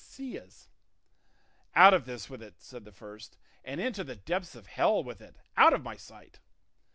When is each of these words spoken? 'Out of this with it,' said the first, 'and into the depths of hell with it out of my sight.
'Out 1.75 1.93
of 1.93 2.05
this 2.05 2.27
with 2.27 2.41
it,' 2.41 2.59
said 2.59 2.85
the 2.85 2.91
first, 2.91 3.37
'and 3.63 3.79
into 3.79 4.03
the 4.03 4.15
depths 4.15 4.55
of 4.55 4.65
hell 4.65 5.03
with 5.03 5.21
it 5.21 5.35
out 5.55 5.73
of 5.73 5.83
my 5.83 5.95
sight. 5.95 6.39